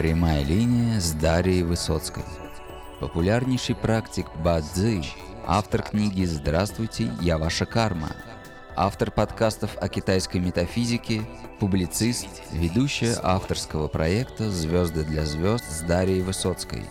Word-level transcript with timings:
Прямая 0.00 0.42
линия 0.42 0.98
с 0.98 1.12
Дарьей 1.12 1.62
Высоцкой. 1.62 2.22
Популярнейший 3.00 3.74
практик 3.74 4.28
Бадзи, 4.42 5.04
автор 5.46 5.82
книги 5.82 6.24
«Здравствуйте, 6.24 7.12
я 7.20 7.36
ваша 7.36 7.66
карма», 7.66 8.08
автор 8.76 9.10
подкастов 9.10 9.76
о 9.78 9.90
китайской 9.90 10.38
метафизике, 10.38 11.20
публицист, 11.58 12.28
ведущая 12.50 13.14
авторского 13.22 13.88
проекта 13.88 14.50
«Звезды 14.50 15.04
для 15.04 15.26
звезд» 15.26 15.66
с 15.70 15.82
Дарьей 15.82 16.22
Высоцкой. 16.22 16.86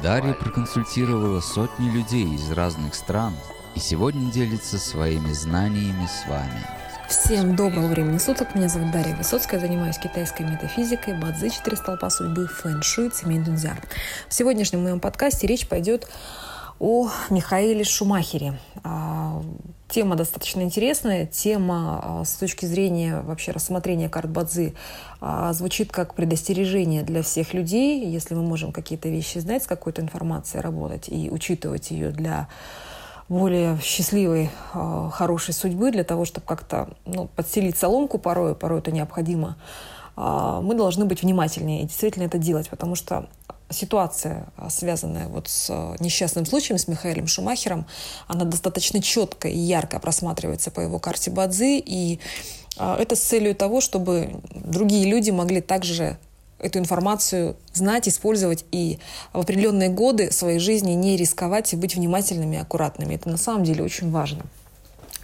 Дарья 0.00 0.34
проконсультировала 0.34 1.40
сотни 1.40 1.90
людей 1.90 2.32
из 2.36 2.52
разных 2.52 2.94
стран 2.94 3.34
и 3.74 3.80
сегодня 3.80 4.30
делится 4.30 4.78
своими 4.78 5.32
знаниями 5.32 6.06
с 6.06 6.28
вами– 6.28 6.64
Всем 7.08 7.54
доброго 7.54 7.86
времени 7.86 8.18
суток. 8.18 8.56
Меня 8.56 8.68
зовут 8.68 8.90
Дарья 8.90 9.14
Высоцкая. 9.14 9.60
Занимаюсь 9.60 9.96
китайской 9.96 10.42
метафизикой, 10.42 11.14
бадзи, 11.16 11.50
четыре 11.50 11.76
столпа 11.76 12.10
судьбы, 12.10 12.48
фэн-шуй, 12.48 13.10
цемень 13.10 13.44
дунзя. 13.44 13.76
В 14.28 14.34
сегодняшнем 14.34 14.82
моем 14.82 14.98
подкасте 14.98 15.46
речь 15.46 15.68
пойдет 15.68 16.08
о 16.80 17.08
Михаиле 17.30 17.84
Шумахере. 17.84 18.58
А, 18.82 19.40
тема 19.88 20.16
достаточно 20.16 20.62
интересная. 20.62 21.26
Тема 21.26 22.00
а, 22.02 22.24
с 22.24 22.34
точки 22.34 22.66
зрения 22.66 23.20
вообще 23.20 23.52
рассмотрения 23.52 24.08
карт 24.08 24.28
Бадзи 24.28 24.74
а, 25.20 25.52
звучит 25.52 25.92
как 25.92 26.14
предостережение 26.14 27.04
для 27.04 27.22
всех 27.22 27.54
людей. 27.54 28.04
Если 28.04 28.34
мы 28.34 28.42
можем 28.42 28.72
какие-то 28.72 29.08
вещи 29.08 29.38
знать, 29.38 29.62
с 29.62 29.66
какой-то 29.68 30.02
информацией 30.02 30.60
работать 30.60 31.08
и 31.08 31.30
учитывать 31.30 31.92
ее 31.92 32.10
для 32.10 32.48
более 33.28 33.78
счастливой, 33.82 34.50
а, 34.72 35.10
хорошей 35.10 35.54
судьбы, 35.54 35.90
для 35.90 36.04
того, 36.04 36.24
чтобы 36.24 36.46
как-то 36.46 36.90
ну, 37.04 37.26
подселить 37.26 37.76
соломку 37.76 38.18
порой, 38.18 38.54
порой 38.54 38.78
это 38.78 38.92
необходимо, 38.92 39.56
а, 40.14 40.60
мы 40.60 40.74
должны 40.74 41.04
быть 41.04 41.22
внимательнее 41.22 41.82
и 41.82 41.86
действительно 41.86 42.24
это 42.24 42.38
делать, 42.38 42.68
потому 42.68 42.94
что 42.94 43.28
ситуация, 43.68 44.46
а, 44.56 44.70
связанная 44.70 45.28
вот 45.28 45.48
с 45.48 45.70
несчастным 45.98 46.46
случаем 46.46 46.78
с 46.78 46.86
Михаилом 46.86 47.26
Шумахером, 47.26 47.86
она 48.28 48.44
достаточно 48.44 49.02
четко 49.02 49.48
и 49.48 49.58
ярко 49.58 49.98
просматривается 49.98 50.70
по 50.70 50.80
его 50.80 50.98
карте 50.98 51.30
Бадзи, 51.30 51.78
и 51.78 52.20
это 52.78 53.16
с 53.16 53.20
целью 53.20 53.54
того, 53.54 53.80
чтобы 53.80 54.42
другие 54.52 55.10
люди 55.10 55.30
могли 55.30 55.62
также 55.62 56.18
эту 56.58 56.78
информацию 56.78 57.56
знать, 57.72 58.08
использовать 58.08 58.64
и 58.72 58.98
в 59.32 59.40
определенные 59.40 59.88
годы 59.88 60.32
своей 60.32 60.58
жизни 60.58 60.92
не 60.92 61.16
рисковать 61.16 61.72
и 61.72 61.76
быть 61.76 61.96
внимательными 61.96 62.56
и 62.56 62.60
аккуратными. 62.60 63.14
Это 63.14 63.28
на 63.28 63.36
самом 63.36 63.64
деле 63.64 63.84
очень 63.84 64.10
важно. 64.10 64.42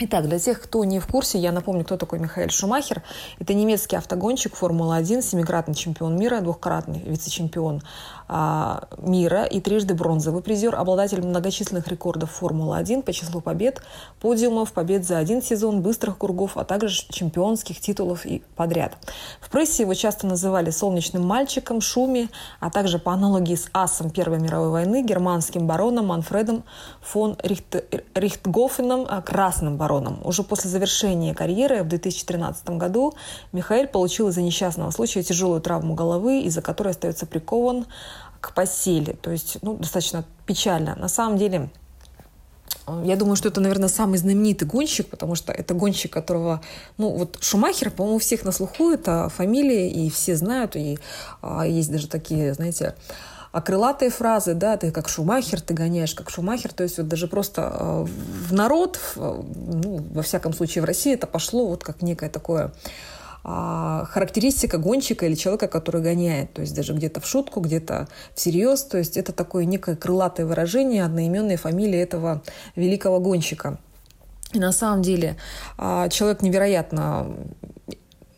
Итак, 0.05 0.27
для 0.27 0.39
тех, 0.39 0.61
кто 0.61 0.85
не 0.85 0.99
в 0.99 1.07
курсе, 1.07 1.39
я 1.39 1.53
напомню, 1.53 1.85
кто 1.85 1.97
такой 1.97 2.19
Михаил 2.19 2.49
Шумахер. 2.51 3.03
Это 3.39 3.55
немецкий 3.55 3.95
автогонщик 3.95 4.57
Формулы-1, 4.57 5.23
семикратный 5.23 5.75
чемпион 5.75 6.19
мира, 6.19 6.41
двухкратный 6.41 7.01
вице-чемпион 7.01 7.83
мира 8.29 9.45
и 9.45 9.61
трижды 9.61 9.95
бронзовый 9.95 10.43
призер, 10.43 10.75
обладатель 10.75 11.25
многочисленных 11.25 11.89
рекордов 11.89 12.31
Формулы-1 12.31 13.03
по 13.03 13.13
числу 13.13 13.41
побед, 13.41 13.83
подиумов, 14.21 14.73
побед 14.73 15.05
за 15.05 15.19
один 15.19 15.43
сезон, 15.43 15.83
быстрых 15.83 16.19
кругов, 16.19 16.57
а 16.57 16.65
также 16.65 17.05
чемпионских 17.11 17.81
титулов 17.81 18.25
и 18.27 18.43
подряд. 18.57 18.97
В 19.41 19.51
прессе 19.51 19.83
его 19.83 19.95
часто 19.95 20.27
называли 20.27 20.71
«солнечным 20.71 21.27
мальчиком», 21.27 21.81
«шуми», 21.81 22.29
а 22.61 22.71
также 22.71 22.99
по 22.99 23.13
аналогии 23.13 23.57
с 23.57 23.69
асом 23.73 24.11
Первой 24.11 24.39
мировой 24.39 24.71
войны, 24.71 25.03
германским 25.03 25.67
бароном 25.67 26.07
Манфредом 26.07 26.65
фон 27.01 27.37
Рихт... 27.43 27.85
Рихтгофеном, 28.15 29.07
а, 29.09 29.23
красным 29.23 29.77
бароном. 29.77 30.21
Уже 30.25 30.43
после 30.43 30.71
завершения 30.71 31.35
карьеры 31.35 31.83
в 31.83 31.89
2013 31.89 32.71
году 32.71 33.15
Михаил 33.53 33.89
получил 33.89 34.29
из-за 34.29 34.43
несчастного 34.43 34.91
случая 34.91 35.23
тяжелую 35.23 35.61
травму 35.61 35.95
головы, 35.95 36.41
из-за 36.43 36.63
которой 36.63 36.89
остается 36.89 37.27
прикован 37.27 37.87
к 38.43 38.53
постели. 38.53 39.13
То 39.23 39.31
есть, 39.31 39.59
ну, 39.63 39.77
достаточно 39.77 40.25
печально. 40.47 40.97
На 40.97 41.09
самом 41.09 41.39
деле, 41.39 41.71
э, 42.87 43.03
я 43.07 43.17
думаю, 43.17 43.37
что 43.37 43.49
это, 43.49 43.61
наверное, 43.61 43.89
самый 43.89 44.19
знаменитый 44.19 44.69
гонщик, 44.69 45.09
потому 45.09 45.37
что 45.37 45.53
это 45.53 45.75
гонщик, 45.75 46.13
которого, 46.13 46.61
ну, 46.99 47.09
вот 47.11 47.39
Шумахер, 47.41 47.91
по-моему, 47.91 48.19
всех 48.19 48.45
на 48.45 48.53
слуху, 48.53 48.91
это 48.91 49.29
фамилия, 49.29 49.89
и 49.89 50.11
все 50.11 50.37
знают, 50.37 50.77
и 50.77 50.99
а, 51.41 51.67
есть 51.67 51.91
даже 51.91 52.09
такие, 52.09 52.53
знаете, 52.53 52.97
а 53.53 53.61
крылатые 53.61 54.11
фразы, 54.11 54.55
да, 54.55 54.77
ты 54.77 54.91
как 54.91 55.09
Шумахер, 55.09 55.61
ты 55.61 55.73
гоняешь 55.73 56.15
как 56.15 56.29
Шумахер, 56.29 56.73
то 56.73 56.83
есть 56.83 56.99
вот 56.99 57.07
даже 57.07 57.29
просто 57.29 57.71
э, 57.73 58.07
в 58.49 58.53
народ, 58.53 58.99
в, 59.15 59.45
ну, 59.55 60.05
во 60.15 60.23
всяком 60.23 60.53
случае 60.53 60.83
в 60.83 60.87
России 60.87 61.15
это 61.15 61.29
пошло 61.29 61.69
вот 61.69 61.85
как 61.85 62.03
некое 62.03 62.29
такое 62.29 62.73
а, 63.45 64.05
характеристика 64.05 64.79
гонщика 64.79 65.27
или 65.27 65.35
человека, 65.35 65.69
который 65.69 66.01
гоняет. 66.01 66.53
То 66.53 66.61
есть 66.61 66.75
даже 66.75 66.93
где-то 66.93 67.21
в 67.21 67.27
шутку, 67.27 67.61
где-то 67.61 68.09
всерьез. 68.35 68.85
То 68.85 68.99
есть 68.99 69.17
это 69.17 69.33
такое 69.33 69.65
некое 69.65 69.97
крылатое 69.97 70.47
выражение 70.47 71.05
одноименной 71.05 71.57
фамилии 71.57 71.99
этого 71.99 72.43
великого 72.77 73.21
гонщика. 73.21 73.79
И 74.53 74.59
на 74.59 74.73
самом 74.73 75.03
деле 75.03 75.37
а, 75.79 76.09
человек 76.09 76.43
невероятно 76.43 77.35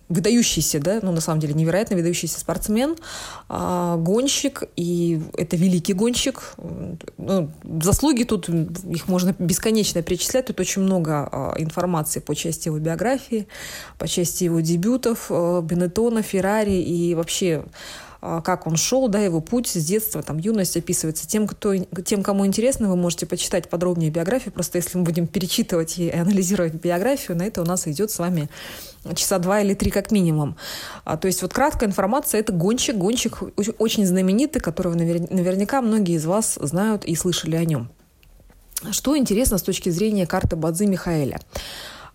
выдающийся, 0.08 0.80
да, 0.80 1.00
ну, 1.02 1.12
на 1.12 1.20
самом 1.20 1.40
деле, 1.40 1.54
невероятно 1.54 1.96
выдающийся 1.96 2.38
спортсмен, 2.38 2.96
а, 3.48 3.96
гонщик, 3.96 4.64
и 4.76 5.20
это 5.36 5.56
великий 5.56 5.94
гонщик. 5.94 6.54
Ну, 7.16 7.50
заслуги 7.80 8.24
тут, 8.24 8.48
их 8.48 9.08
можно 9.08 9.34
бесконечно 9.38 10.02
перечислять, 10.02 10.46
тут 10.46 10.60
очень 10.60 10.82
много 10.82 11.28
а, 11.30 11.54
информации 11.58 12.20
по 12.20 12.34
части 12.34 12.68
его 12.68 12.78
биографии, 12.78 13.48
по 13.98 14.06
части 14.06 14.44
его 14.44 14.60
дебютов, 14.60 15.26
а, 15.30 15.62
Бенетона, 15.62 16.22
Феррари 16.22 16.82
и 16.82 17.14
вообще 17.14 17.64
как 18.42 18.66
он 18.66 18.76
шел, 18.76 19.08
да, 19.08 19.20
его 19.20 19.42
путь 19.42 19.66
с 19.66 19.84
детства, 19.84 20.22
там, 20.22 20.38
юность 20.38 20.78
описывается. 20.78 21.28
Тем, 21.28 21.46
кто, 21.46 21.76
тем, 21.76 22.22
кому 22.22 22.46
интересно, 22.46 22.88
вы 22.88 22.96
можете 22.96 23.26
почитать 23.26 23.68
подробнее 23.68 24.10
биографию. 24.10 24.50
Просто 24.50 24.78
если 24.78 24.96
мы 24.96 25.04
будем 25.04 25.26
перечитывать 25.26 25.98
и 25.98 26.08
анализировать 26.08 26.72
биографию, 26.72 27.36
на 27.36 27.42
это 27.42 27.60
у 27.60 27.66
нас 27.66 27.86
идет 27.86 28.10
с 28.10 28.18
вами 28.18 28.48
часа 29.14 29.38
два 29.38 29.60
или 29.60 29.74
три 29.74 29.90
как 29.90 30.10
минимум. 30.10 30.56
А, 31.04 31.18
то 31.18 31.26
есть 31.26 31.42
вот 31.42 31.52
краткая 31.52 31.86
информация– 31.86 32.40
это 32.40 32.54
гонщик, 32.54 32.96
гонщик 32.96 33.42
очень 33.78 34.06
знаменитый, 34.06 34.62
которого 34.62 34.94
наверняка 34.94 35.82
многие 35.82 36.14
из 36.14 36.24
вас 36.24 36.58
знают 36.58 37.04
и 37.04 37.14
слышали 37.16 37.56
о 37.56 37.64
нем. 37.66 37.90
Что 38.90 39.18
интересно 39.18 39.58
с 39.58 39.62
точки 39.62 39.90
зрения 39.90 40.26
карты 40.26 40.56
Бадзи 40.56 40.84
Михаэля? 40.84 41.40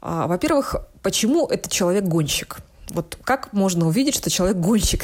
А, 0.02 0.26
во-первых, 0.26 0.76
почему 1.04 1.46
этот 1.46 1.72
человек 1.72 2.06
гонщик? 2.06 2.62
Вот 2.90 3.16
как 3.24 3.54
можно 3.54 3.88
увидеть, 3.88 4.16
что 4.16 4.32
человек 4.32 4.58
гонщик? 4.58 5.04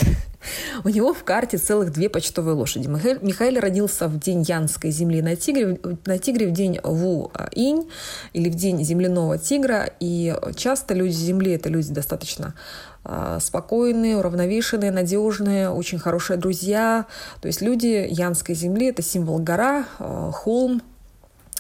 У 0.83 0.89
него 0.89 1.13
в 1.13 1.23
карте 1.23 1.57
целых 1.57 1.91
две 1.91 2.09
почтовые 2.09 2.55
лошади. 2.55 2.87
Михаил, 2.87 3.17
Михаил 3.21 3.59
родился 3.59 4.07
в 4.07 4.19
день 4.19 4.43
Янской 4.43 4.91
земли 4.91 5.21
на 5.21 5.35
Тигре, 5.35 5.79
на 6.05 6.17
Тигре 6.17 6.47
в 6.47 6.51
день 6.51 6.79
Ву-Инь 6.83 7.89
или 8.33 8.49
в 8.49 8.55
день 8.55 8.83
земляного 8.83 9.37
тигра. 9.37 9.89
И 9.99 10.35
часто 10.55 10.93
люди 10.93 11.13
Земли– 11.13 11.51
это 11.53 11.69
люди 11.69 11.91
достаточно 11.91 12.53
а, 13.03 13.39
спокойные, 13.39 14.17
уравновешенные, 14.17 14.91
надежные, 14.91 15.69
очень 15.69 15.99
хорошие 15.99 16.37
друзья. 16.37 17.05
То 17.41 17.47
есть 17.47 17.61
люди 17.61 18.07
Янской 18.09 18.55
земли– 18.55 18.87
это 18.89 19.01
символ 19.01 19.39
гора, 19.39 19.85
а, 19.99 20.31
холм, 20.31 20.81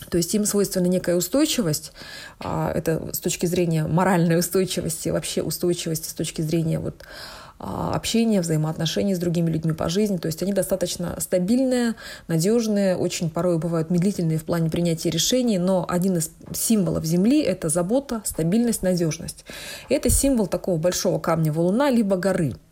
то 0.09 0.17
есть 0.17 0.33
им 0.35 0.45
свойственна 0.45 0.87
некая 0.87 1.15
устойчивость, 1.15 1.93
а, 2.39 2.71
это 2.73 3.13
с 3.13 3.19
точки 3.19 3.45
зрения 3.45 3.85
моральной 3.87 4.39
устойчивости, 4.39 5.09
вообще 5.09 5.41
устойчивости 5.41 6.09
с 6.09 6.13
точки 6.13 6.41
зрения 6.41 6.79
вот 6.79 7.03
а, 7.03 7.44
общения, 7.57 8.41
взаимоотношений 8.41 9.15
с 9.15 9.19
другими 9.19 9.49
людьми 9.49 9.73
по 9.73 9.89
жизни. 9.89 10.17
То 10.17 10.27
есть 10.27 10.43
они 10.43 10.53
достаточно 10.53 11.15
стабильные, 11.19 11.95
надежные, 12.27 12.97
очень 12.97 13.29
порой 13.29 13.57
бывают 13.57 13.89
медлительные 13.89 14.37
в 14.37 14.43
плане 14.43 14.69
принятия 14.69 15.09
решений, 15.09 15.57
но 15.57 15.85
один 15.87 16.17
из 16.17 16.31
символов 16.53 17.05
Земли– 17.05 17.41
это 17.43 17.69
забота, 17.69 18.21
стабильность, 18.25 18.83
надежность. 18.83 19.45
Это 19.89 20.09
символ 20.09 20.47
такого 20.47 20.77
большого 20.77 21.19
камня 21.19 21.51
валуна 21.53 21.89
либо 21.89 22.17
горы– 22.17 22.55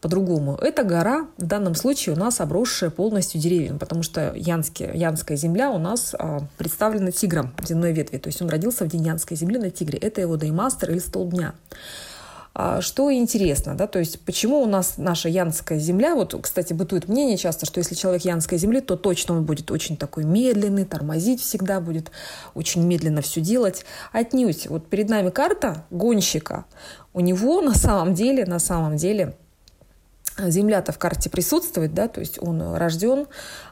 по-другому. 0.00 0.56
Эта 0.56 0.84
гора 0.84 1.26
в 1.38 1.46
данном 1.46 1.74
случае 1.74 2.14
у 2.14 2.18
нас 2.18 2.40
обросшая 2.40 2.90
полностью 2.90 3.40
деревьями, 3.40 3.78
потому 3.78 4.02
что 4.02 4.32
Янские, 4.36 4.92
Янская 4.94 5.36
земля 5.36 5.70
у 5.70 5.78
нас 5.78 6.14
а, 6.18 6.40
представлена 6.58 7.10
тигром 7.10 7.52
земной 7.62 7.92
ветви. 7.92 8.18
То 8.18 8.28
есть 8.28 8.40
он 8.42 8.48
родился 8.48 8.84
в 8.84 8.88
день 8.88 9.04
Янской 9.04 9.36
земли 9.36 9.58
на 9.58 9.70
тигре. 9.70 9.98
Это 9.98 10.20
его 10.20 10.36
даймастер 10.36 10.90
или 10.90 10.98
столб 10.98 11.30
дня. 11.30 11.54
А, 12.58 12.80
что 12.80 13.12
интересно, 13.12 13.74
да, 13.74 13.86
то 13.86 13.98
есть 13.98 14.18
почему 14.20 14.62
у 14.62 14.66
нас 14.66 14.94
наша 14.96 15.28
янская 15.28 15.78
земля, 15.78 16.14
вот, 16.14 16.34
кстати, 16.40 16.72
бытует 16.72 17.06
мнение 17.06 17.36
часто, 17.36 17.66
что 17.66 17.80
если 17.80 17.94
человек 17.94 18.24
янской 18.24 18.56
земли, 18.56 18.80
то 18.80 18.96
точно 18.96 19.36
он 19.36 19.44
будет 19.44 19.70
очень 19.70 19.98
такой 19.98 20.24
медленный, 20.24 20.86
тормозить 20.86 21.42
всегда 21.42 21.82
будет, 21.82 22.10
очень 22.54 22.82
медленно 22.82 23.20
все 23.20 23.42
делать. 23.42 23.84
Отнюдь, 24.10 24.68
вот 24.68 24.88
перед 24.88 25.10
нами 25.10 25.28
карта 25.28 25.84
гонщика, 25.90 26.64
у 27.12 27.20
него 27.20 27.60
на 27.60 27.74
самом 27.74 28.14
деле, 28.14 28.46
на 28.46 28.58
самом 28.58 28.96
деле 28.96 29.36
Земля-то 30.38 30.92
в 30.92 30.98
карте 30.98 31.30
присутствует, 31.30 31.94
да, 31.94 32.08
то 32.08 32.20
есть 32.20 32.38
он 32.42 32.74
рожден 32.74 33.26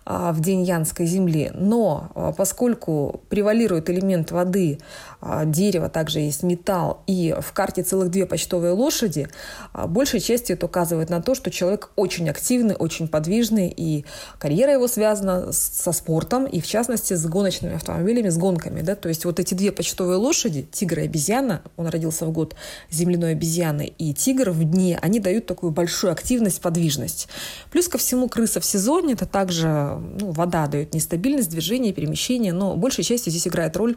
а, 0.07 0.33
в 0.33 0.41
день 0.41 0.63
Янской 0.63 1.07
земли, 1.07 1.51
но 1.55 2.11
а, 2.15 2.33
поскольку 2.33 3.23
превалирует 3.29 3.91
элемент 3.91 4.31
воды, 4.31 4.79
а, 5.27 5.47
дерево, 5.47 5.89
также 5.89 6.21
есть 6.21 6.43
металл, 6.43 7.03
и 7.07 7.35
в 7.41 7.53
карте 7.53 7.83
целых 7.83 8.11
две 8.11 8.27
почтовые 8.27 8.73
лошади, 8.73 9.29
а, 9.73 9.87
большей 9.87 10.21
частью 10.21 10.57
это 10.57 10.67
указывает 10.67 11.09
на 11.09 11.23
то, 11.23 11.35
что 11.35 11.51
человек 11.51 11.91
очень 11.97 12.29
активный, 12.29 12.75
очень 12.75 13.09
подвижный, 13.09 13.73
и 13.75 14.05
карьера 14.39 14.73
его 14.73 14.87
связана 14.87 15.51
со 15.53 15.93
спортом, 15.93 16.45
и 16.45 16.61
в 16.61 16.67
частности 16.67 17.15
с 17.15 17.25
гоночными 17.27 17.77
автомобилями, 17.77 18.29
с 18.29 18.37
гонками, 18.37 18.83
да, 18.83 18.97
то 18.97 19.09
есть 19.09 19.25
вот 19.25 19.41
эти 19.41 19.55
две 19.55 19.73
почтовые 19.73 20.19
лошади, 20.19 20.69
тигр 20.71 20.99
и 20.99 21.05
обезьяна, 21.05 21.63
он 21.79 21.87
родился 21.87 22.27
в 22.27 22.33
год 22.33 22.55
земляной 22.91 23.33
обезьяны, 23.33 23.93
и 23.97 24.13
тигр 24.13 24.51
в 24.51 24.63
дне, 24.65 24.99
они 25.01 25.21
дают 25.21 25.47
такую 25.47 25.73
большую 25.73 26.13
активность 26.13 26.54
стабильность, 26.55 26.85
подвижность. 26.85 27.29
Плюс 27.71 27.89
ко 27.89 27.99
всему 27.99 28.29
крыса 28.29 28.61
в 28.61 28.65
сезоне, 28.65 29.15
это 29.15 29.27
также 29.27 29.67
ну, 29.67 30.33
вода 30.33 30.67
дает 30.67 30.95
нестабильность, 30.95 31.51
движение, 31.51 31.93
перемещение, 31.93 32.53
но 32.53 32.77
большей 32.77 33.05
частью 33.05 33.31
здесь 33.31 33.47
играет 33.47 33.77
роль 33.77 33.97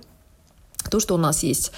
то, 0.89 0.99
что 1.01 1.15
у 1.15 1.17
нас 1.17 1.43
есть 1.43 1.71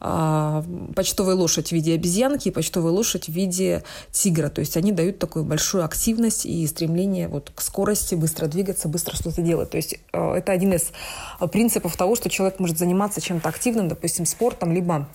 э, 0.00 0.62
почтовая 0.94 1.34
лошадь 1.34 1.70
в 1.70 1.72
виде 1.72 1.94
обезьянки 1.94 2.48
и 2.48 2.50
почтовая 2.52 2.92
лошадь 2.92 3.26
в 3.26 3.32
виде 3.32 3.82
тигра. 4.12 4.50
То 4.50 4.60
есть 4.60 4.76
они 4.76 4.92
дают 4.92 5.18
такую 5.18 5.44
большую 5.44 5.84
активность 5.84 6.46
и 6.46 6.64
стремление 6.66 7.26
вот 7.26 7.50
к 7.52 7.60
скорости, 7.60 8.14
быстро 8.14 8.46
двигаться, 8.46 8.88
быстро 8.88 9.16
что-то 9.16 9.42
делать. 9.42 9.70
То 9.70 9.78
есть 9.78 9.94
э, 10.12 10.34
это 10.34 10.52
один 10.52 10.74
из 10.74 10.92
принципов 11.50 11.96
того, 11.96 12.14
что 12.14 12.30
человек 12.30 12.60
может 12.60 12.78
заниматься 12.78 13.20
чем-то 13.20 13.48
активным, 13.48 13.88
допустим, 13.88 14.26
спортом, 14.26 14.72
либо 14.72 15.08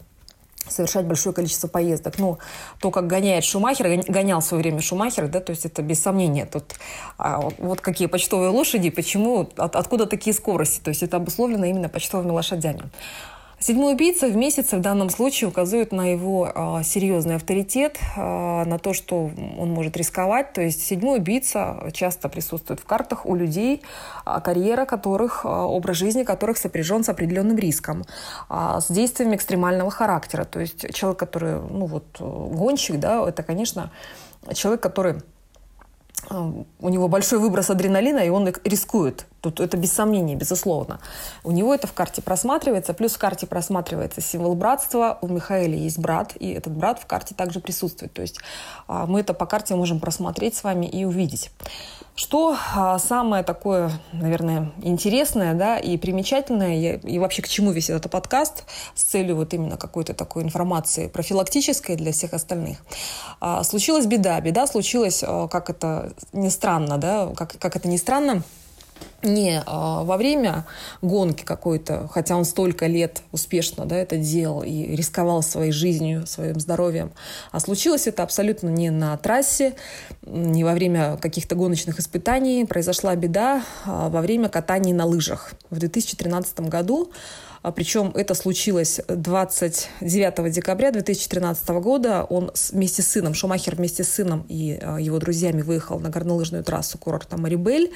совершать 0.69 1.05
большое 1.05 1.33
количество 1.33 1.67
поездок. 1.67 2.17
Ну, 2.17 2.39
то, 2.79 2.91
как 2.91 3.07
гоняет 3.07 3.43
Шумахер, 3.43 4.03
гонял 4.07 4.39
в 4.39 4.45
свое 4.45 4.63
время 4.63 4.81
Шумахер, 4.81 5.27
да, 5.27 5.39
то 5.39 5.51
есть 5.51 5.65
это 5.65 5.81
без 5.81 6.01
сомнения. 6.01 6.45
Тут 6.45 6.75
а, 7.17 7.49
вот 7.57 7.81
какие 7.81 8.07
почтовые 8.07 8.49
лошади, 8.49 8.89
почему, 8.89 9.49
от, 9.57 9.75
откуда 9.75 10.05
такие 10.05 10.33
скорости. 10.33 10.79
То 10.79 10.89
есть 10.89 11.03
это 11.03 11.17
обусловлено 11.17 11.65
именно 11.65 11.89
почтовыми 11.89 12.31
лошадями. 12.31 12.83
Седьмой 13.59 13.93
убийца 13.93 14.27
в 14.27 14.35
месяце 14.35 14.77
в 14.77 14.81
данном 14.81 15.09
случае 15.09 15.49
указывает 15.49 15.91
на 15.91 16.11
его 16.11 16.47
э, 16.53 16.83
серьезный 16.83 17.37
авторитет, 17.37 17.97
э, 18.15 18.19
на 18.19 18.77
то, 18.77 18.93
что 18.93 19.31
он 19.57 19.71
может 19.71 19.97
рисковать. 19.97 20.53
То 20.53 20.61
есть 20.61 20.85
седьмой 20.85 21.17
убийца 21.17 21.89
часто 21.91 22.29
присутствует 22.29 22.79
в 22.79 22.85
картах 22.85 23.25
у 23.25 23.33
людей, 23.33 23.81
э, 24.27 24.41
карьера 24.43 24.85
которых, 24.85 25.43
э, 25.43 25.47
образ 25.47 25.97
жизни 25.97 26.21
которых 26.21 26.59
сопряжен 26.59 27.03
с 27.03 27.09
определенным 27.09 27.57
риском, 27.57 28.03
э, 28.47 28.77
с 28.79 28.91
действиями 28.91 29.35
экстремального 29.35 29.89
характера. 29.89 30.43
То 30.43 30.59
есть 30.59 30.93
человек, 30.93 31.17
который, 31.17 31.59
ну 31.59 31.87
вот, 31.87 32.05
гонщик, 32.19 32.99
да, 32.99 33.27
это, 33.27 33.41
конечно, 33.41 33.91
человек, 34.53 34.81
который 34.81 35.15
у 36.29 36.89
него 36.89 37.07
большой 37.07 37.39
выброс 37.39 37.69
адреналина, 37.69 38.19
и 38.19 38.29
он 38.29 38.53
рискует. 38.63 39.25
Тут 39.47 39.61
это 39.61 39.77
без 39.77 39.93
сомнения, 39.93 40.35
безусловно. 40.35 40.99
У 41.45 41.51
него 41.51 41.73
это 41.73 41.87
в 41.87 41.93
карте 41.93 42.21
просматривается, 42.21 42.93
плюс 42.93 43.13
в 43.13 43.17
карте 43.17 43.47
просматривается 43.47 44.19
символ 44.19 44.55
братства. 44.55 45.17
У 45.21 45.27
Михаила 45.27 45.73
есть 45.73 45.99
брат, 45.99 46.33
и 46.37 46.51
этот 46.51 46.73
брат 46.73 46.99
в 46.99 47.05
карте 47.05 47.33
также 47.33 47.61
присутствует. 47.61 48.11
То 48.11 48.21
есть 48.21 48.39
а, 48.87 49.05
мы 49.05 49.21
это 49.21 49.33
по 49.33 49.45
карте 49.45 49.75
можем 49.75 50.01
просмотреть 50.01 50.55
с 50.55 50.63
вами 50.63 50.85
и 50.85 51.05
увидеть. 51.05 51.49
Что 52.15 52.57
а, 52.75 52.99
самое 52.99 53.43
такое, 53.43 53.91
наверное, 54.11 54.71
интересное 54.81 55.53
да, 55.53 55.77
и 55.77 55.97
примечательное, 55.97 56.97
и 56.97 57.19
вообще 57.19 57.41
к 57.41 57.47
чему 57.47 57.71
весь 57.71 57.89
этот 57.89 58.11
подкаст, 58.11 58.65
с 58.95 59.03
целью 59.03 59.37
вот 59.37 59.53
именно 59.53 59.77
какой-то 59.77 60.13
такой 60.13 60.43
информации 60.43 61.07
профилактической 61.07 61.95
для 61.95 62.11
всех 62.11 62.33
остальных. 62.33 62.79
А, 63.39 63.63
случилась 63.63 64.07
беда. 64.07 64.41
Беда 64.41 64.67
случилась, 64.67 65.23
как 65.49 65.69
это 65.69 66.11
ни 66.33 66.49
странно, 66.49 66.97
да, 66.97 67.31
как, 67.35 67.57
как 67.59 67.75
это 67.75 67.87
ни 67.87 67.97
странно, 67.97 68.43
не 69.23 69.61
а, 69.65 70.03
во 70.03 70.17
время 70.17 70.65
гонки 71.01 71.43
какой-то, 71.43 72.07
хотя 72.11 72.35
он 72.35 72.45
столько 72.45 72.85
лет 72.87 73.21
успешно 73.31 73.85
да, 73.85 73.95
это 73.95 74.17
делал 74.17 74.63
и 74.63 74.95
рисковал 74.95 75.41
своей 75.41 75.71
жизнью, 75.71 76.27
своим 76.27 76.59
здоровьем, 76.59 77.11
а 77.51 77.59
случилось 77.59 78.07
это 78.07 78.23
абсолютно 78.23 78.69
не 78.69 78.89
на 78.89 79.17
трассе, 79.17 79.73
не 80.25 80.63
во 80.63 80.73
время 80.73 81.17
каких-то 81.17 81.55
гоночных 81.55 81.99
испытаний. 81.99 82.65
Произошла 82.65 83.15
беда 83.15 83.63
а, 83.85 84.09
во 84.09 84.21
время 84.21 84.49
катания 84.49 84.93
на 84.93 85.05
лыжах. 85.05 85.53
В 85.69 85.79
2013 85.79 86.61
году 86.61 87.11
а, 87.63 87.71
причем 87.71 88.11
это 88.13 88.35
случилось 88.35 89.01
29 89.07 90.51
декабря 90.51 90.91
2013 90.91 91.69
года. 91.69 92.23
Он 92.23 92.51
вместе 92.71 93.01
с 93.01 93.07
сыном, 93.07 93.33
Шумахер 93.33 93.75
вместе 93.75 94.03
с 94.03 94.09
сыном 94.09 94.45
и 94.47 94.79
его 94.99 95.17
друзьями 95.19 95.61
выехал 95.63 95.99
на 95.99 96.09
горнолыжную 96.09 96.63
трассу 96.63 96.97
курорта 96.97 97.37
Марибель 97.37 97.91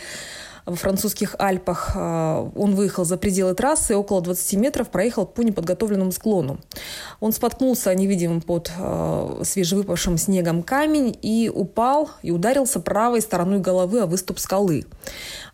во 0.66 0.76
французских 0.76 1.36
Альпах. 1.40 1.92
А, 1.96 2.50
он 2.56 2.76
выехал 2.76 3.06
за 3.06 3.18
пределы 3.18 3.54
трассы, 3.54 3.96
около 3.96 4.22
20 4.22 4.54
метров 4.60 4.90
проехал 4.90 5.26
по 5.26 5.42
неподготовленному 5.42 6.12
склону. 6.12 6.60
Он 7.20 7.32
споткнулся 7.32 7.94
невидимым 7.94 8.42
под 8.42 8.72
а, 8.78 9.42
свежевыпавшим 9.44 10.18
снегом 10.18 10.64
камень 10.64 11.18
и 11.22 11.52
упал 11.54 12.10
и 12.24 12.32
ударился 12.32 12.80
правой 12.80 13.22
стороной 13.22 13.60
головы 13.60 14.02
о 14.02 14.06
выступ 14.06 14.40
скалы. 14.40 14.86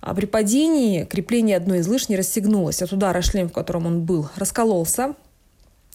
А 0.01 0.13
при 0.13 0.25
падении 0.25 1.06
крепление 1.06 1.57
одной 1.57 1.80
из 1.80 1.88
лыж 1.88 2.09
не 2.09 2.18
расстегнулось. 2.18 2.81
От 2.81 2.92
удара 2.92 3.21
шлем, 3.21 3.50
в 3.50 3.54
котором 3.54 3.86
он 3.86 4.04
был, 4.04 4.30
раскололся. 4.36 5.15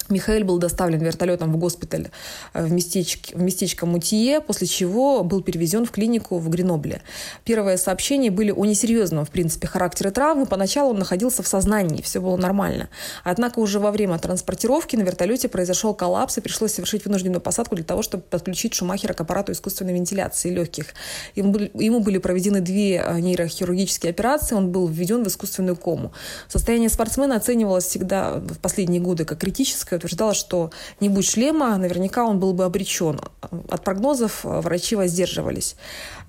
Михаил 0.08 0.44
был 0.44 0.58
доставлен 0.58 1.00
вертолетом 1.00 1.52
в 1.52 1.56
госпиталь 1.56 2.10
э, 2.54 2.64
в 2.64 2.72
местечко, 2.72 3.36
в 3.36 3.42
местечко 3.42 3.86
Мутие, 3.86 4.40
после 4.40 4.66
чего 4.66 5.22
был 5.22 5.42
перевезен 5.42 5.84
в 5.84 5.90
клинику 5.90 6.38
в 6.38 6.48
Гренобле. 6.48 7.02
Первые 7.44 7.78
сообщения 7.78 8.30
были 8.30 8.50
о 8.50 8.64
несерьезном, 8.64 9.24
в 9.24 9.30
принципе, 9.30 9.66
характере 9.66 10.10
травмы. 10.10 10.46
Поначалу 10.46 10.90
он 10.90 10.98
находился 10.98 11.42
в 11.42 11.48
сознании, 11.48 12.02
все 12.02 12.20
было 12.20 12.36
нормально. 12.36 12.88
Однако 13.24 13.58
уже 13.60 13.78
во 13.78 13.90
время 13.90 14.18
транспортировки 14.18 14.96
на 14.96 15.02
вертолете 15.02 15.48
произошел 15.48 15.94
коллапс, 15.94 16.38
и 16.38 16.40
пришлось 16.40 16.74
совершить 16.74 17.04
вынужденную 17.04 17.40
посадку 17.40 17.74
для 17.74 17.84
того, 17.84 18.02
чтобы 18.02 18.22
подключить 18.24 18.74
Шумахера 18.74 19.14
к 19.14 19.20
аппарату 19.20 19.52
искусственной 19.52 19.94
вентиляции 19.94 20.50
легких. 20.50 20.86
Ему 21.34 22.00
были, 22.00 22.18
проведены 22.18 22.60
две 22.60 23.02
э, 23.04 23.20
нейрохирургические 23.20 24.10
операции, 24.10 24.54
он 24.54 24.70
был 24.70 24.86
введен 24.86 25.24
в 25.24 25.28
искусственную 25.28 25.76
кому. 25.76 26.12
Состояние 26.48 26.88
спортсмена 26.88 27.36
оценивалось 27.36 27.86
всегда 27.86 28.34
в 28.34 28.58
последние 28.58 29.00
годы 29.00 29.24
как 29.24 29.38
критическое, 29.38 29.98
утверждала, 30.02 30.34
что 30.34 30.70
не 31.00 31.08
будь 31.08 31.28
шлема, 31.28 31.76
наверняка 31.76 32.24
он 32.24 32.38
был 32.38 32.52
бы 32.52 32.64
обречен. 32.64 33.20
От 33.68 33.84
прогнозов 33.84 34.44
э, 34.44 34.60
врачи 34.60 34.96
воздерживались. 34.96 35.76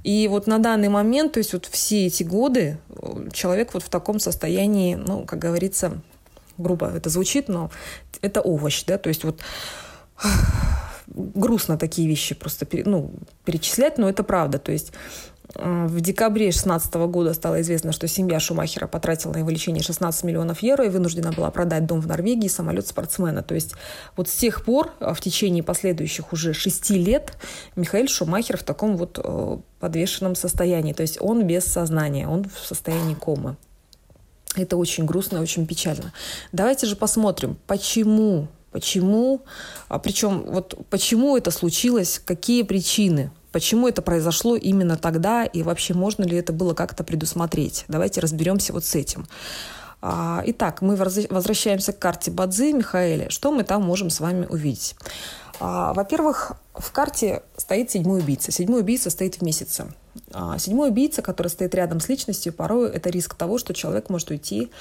И 0.04 0.28
вот 0.28 0.48
на 0.48 0.60
данный 0.60 0.90
момент, 0.90 1.34
то 1.34 1.40
есть 1.40 1.54
вот 1.54 1.66
все 1.66 2.08
эти 2.08 2.24
годы, 2.24 2.78
э, 2.90 3.30
человек 3.34 3.74
вот 3.74 3.84
в 3.84 3.90
таком 3.90 4.20
состоянии, 4.20 4.96
ну, 4.96 5.26
как 5.26 5.40
говорится, 5.40 6.02
грубо 6.58 6.88
это 6.88 7.10
звучит, 7.10 7.48
но 7.48 7.72
это 8.22 8.42
овощ, 8.42 8.84
да, 8.86 8.98
то 8.98 9.10
есть 9.10 9.24
вот 9.24 9.42
грустно 11.08 11.78
такие 11.78 12.08
вещи 12.08 12.36
просто 12.36 12.68
ну, 12.86 13.12
перечислять, 13.46 13.98
но 13.98 14.08
это 14.08 14.24
правда. 14.24 14.60
То 14.60 14.72
есть 14.72 14.94
в 15.56 16.02
декабре 16.02 16.46
2016 16.46 16.94
года 16.96 17.34
стало 17.34 17.62
известно, 17.62 17.92
что 17.92 18.08
семья 18.08 18.40
Шумахера 18.40 18.88
потратила 18.88 19.34
на 19.34 19.38
его 19.38 19.50
лечение 19.50 19.84
16 19.84 20.24
миллионов 20.24 20.64
евро 20.64 20.86
и 20.86 20.90
вынуждена 20.90 21.32
была 21.32 21.52
продать 21.52 21.86
дом 21.86 22.02
в 22.02 22.08
Норвегии 22.08 22.46
и 22.46 22.50
самолет 22.50 22.88
спортсмена. 22.88 23.44
То 23.44 23.54
есть 23.54 23.74
вот 24.16 24.28
с 24.30 24.34
тех 24.34 24.66
пор, 24.66 24.92
э, 25.00 25.14
в 25.14 25.22
течение 25.22 25.62
последующих 25.62 26.34
уже 26.34 26.54
шести 26.54 26.98
лет, 26.98 27.38
Михаил 27.76 28.08
Шумахер 28.08 28.58
в 28.58 28.64
таком 28.64 28.98
вот 28.98 29.20
э, 29.24 29.58
подвешенном 29.80 30.36
состоянии. 30.36 30.94
То 30.94 31.02
есть 31.02 31.18
он 31.22 31.46
без 31.46 31.66
сознания, 31.66 32.28
он 32.28 32.46
в 32.46 32.66
состоянии 32.66 33.14
комы. 33.14 33.56
Это 34.56 34.78
очень 34.78 35.06
грустно 35.06 35.38
и 35.38 35.42
очень 35.42 35.68
печально. 35.68 36.14
Давайте 36.52 36.88
же 36.88 36.96
посмотрим, 36.96 37.58
почему, 37.68 38.48
почему, 38.72 39.42
а 39.88 40.00
причем 40.00 40.44
вот 40.48 40.76
почему 40.90 41.38
это 41.38 41.52
случилось, 41.52 42.20
какие 42.24 42.64
причины 42.64 43.32
Почему 43.54 43.88
это 43.88 44.02
произошло 44.02 44.56
именно 44.56 44.98
тогда 44.98 45.46
и 45.46 45.62
вообще 45.62 45.94
можно 45.94 46.24
ли 46.24 46.36
это 46.36 46.52
было 46.52 46.74
как-то 46.74 47.04
предусмотреть? 47.04 47.86
Давайте 47.88 48.20
разберемся 48.20 48.74
вот 48.74 48.84
с 48.84 48.96
этим. 48.96 49.28
А, 50.02 50.42
итак, 50.48 50.82
мы 50.82 50.96
возвращаемся 50.96 51.94
к 51.94 52.00
карте 52.00 52.32
Бадзи 52.32 52.74
Михаэля. 52.74 53.30
Что 53.30 53.52
мы 53.52 53.64
там 53.64 53.84
можем 53.84 54.10
с 54.10 54.20
вами 54.20 54.48
увидеть? 54.48 54.96
А, 55.60 55.94
во-первых, 55.94 56.54
в 56.74 56.92
карте 56.92 57.44
стоит 57.56 57.92
седьмой 57.92 58.22
убийца. 58.22 58.52
Седьмой 58.52 58.82
убийца 58.82 59.12
стоит 59.12 59.36
в 59.36 59.44
месяце. 59.44 59.86
А, 60.34 60.58
седьмой 60.58 60.90
убийца, 60.90 61.22
который 61.22 61.50
стоит 61.50 61.76
рядом 61.76 62.00
с 62.00 62.10
личностью, 62.10 62.54
порой 62.54 62.90
это 62.90 63.12
риск 63.12 63.36
того, 63.36 63.60
что 63.60 63.76
человек 63.76 64.10
может 64.10 64.32
уйти 64.32 64.72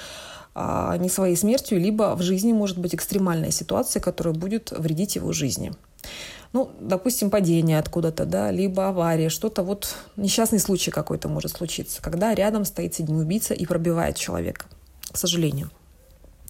не 0.55 1.09
своей 1.09 1.35
смертью, 1.35 1.79
либо 1.79 2.13
в 2.15 2.21
жизни 2.21 2.53
может 2.53 2.77
быть 2.77 2.93
экстремальная 2.93 3.49
ситуация, 3.49 3.99
которая 3.99 4.35
будет 4.35 4.71
вредить 4.71 5.15
его 5.15 5.31
жизни 5.31 5.73
ну, 6.53 6.71
допустим, 6.79 7.31
падение 7.31 7.79
откуда-то, 7.79 8.25
да, 8.25 8.51
либо 8.51 8.87
авария, 8.87 9.29
что-то 9.29 9.63
вот, 9.63 9.95
несчастный 10.15 10.59
случай 10.59 10.91
какой-то 10.91 11.27
может 11.27 11.51
случиться, 11.51 12.01
когда 12.01 12.33
рядом 12.35 12.63
стоит 12.63 12.93
седьмой 12.93 13.23
убийца 13.23 13.55
и 13.55 13.65
пробивает 13.65 14.15
человека, 14.17 14.67
к 15.11 15.17
сожалению. 15.17 15.71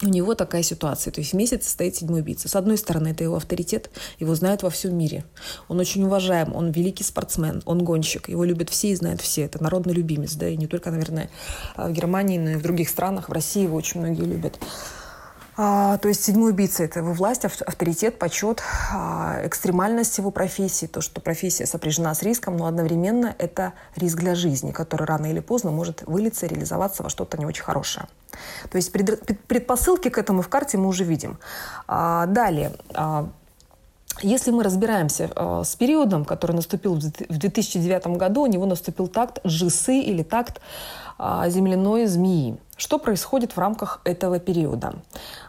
у 0.02 0.08
него 0.08 0.34
такая 0.34 0.62
ситуация. 0.62 1.10
То 1.12 1.20
есть 1.20 1.32
в 1.32 1.36
месяц 1.36 1.68
стоит 1.68 1.96
седьмой 1.96 2.20
убийца. 2.20 2.48
С 2.48 2.56
одной 2.56 2.76
стороны, 2.76 3.08
это 3.08 3.24
его 3.24 3.36
авторитет, 3.36 3.90
его 4.18 4.34
знают 4.34 4.62
во 4.62 4.68
всем 4.68 4.96
мире. 4.96 5.24
Он 5.68 5.78
очень 5.80 6.04
уважаем, 6.04 6.54
он 6.54 6.70
великий 6.70 7.04
спортсмен, 7.04 7.62
он 7.64 7.84
гонщик, 7.84 8.28
его 8.28 8.44
любят 8.44 8.70
все 8.70 8.88
и 8.88 8.94
знают 8.94 9.20
все. 9.22 9.42
Это 9.42 9.62
народный 9.62 9.94
любимец, 9.94 10.34
да, 10.34 10.48
и 10.48 10.56
не 10.56 10.66
только, 10.66 10.90
наверное, 10.90 11.30
в 11.76 11.90
Германии, 11.92 12.38
но 12.38 12.50
и 12.50 12.56
в 12.56 12.62
других 12.62 12.88
странах. 12.88 13.28
В 13.28 13.32
России 13.32 13.62
его 13.62 13.76
очень 13.76 14.00
многие 14.00 14.24
любят. 14.24 14.58
А, 15.56 15.98
то 15.98 16.08
есть 16.08 16.24
седьмой 16.24 16.50
убийца– 16.50 16.82
это 16.84 17.00
его 17.00 17.12
власть, 17.12 17.44
авторитет, 17.44 18.18
почет, 18.18 18.62
а, 18.92 19.40
экстремальность 19.44 20.18
его 20.18 20.30
профессии, 20.30 20.86
то, 20.86 21.00
что 21.00 21.20
профессия 21.20 21.66
сопряжена 21.66 22.14
с 22.14 22.22
риском, 22.22 22.56
но 22.56 22.66
одновременно 22.66 23.34
это 23.38 23.72
риск 23.94 24.18
для 24.18 24.34
жизни, 24.34 24.72
который 24.72 25.06
рано 25.06 25.26
или 25.26 25.40
поздно 25.40 25.70
может 25.70 26.02
вылиться, 26.06 26.46
реализоваться 26.46 27.02
во 27.02 27.08
что-то 27.08 27.38
не 27.38 27.46
очень 27.46 27.62
хорошее. 27.62 28.06
То 28.70 28.76
есть 28.76 28.90
предпосылки 28.92 30.08
к 30.08 30.18
этому 30.18 30.42
в 30.42 30.48
карте 30.48 30.76
мы 30.76 30.88
уже 30.88 31.04
видим. 31.04 31.38
А, 31.86 32.26
далее. 32.26 32.72
А, 32.94 33.28
если 34.22 34.52
мы 34.52 34.62
разбираемся 34.62 35.30
э, 35.34 35.62
с 35.64 35.74
периодом, 35.74 36.24
который 36.24 36.52
наступил 36.52 36.94
в 36.94 37.00
2009 37.00 38.06
году, 38.16 38.42
у 38.42 38.46
него 38.46 38.64
наступил 38.64 39.08
такт 39.08 39.44
джисы 39.44 39.98
или 39.98 40.22
такт 40.22 40.60
э, 41.18 41.42
земляной 41.48 42.06
змеи. 42.06 42.56
Что 42.76 42.98
происходит 42.98 43.56
в 43.56 43.58
рамках 43.58 44.00
этого 44.04 44.38
периода? 44.38 44.94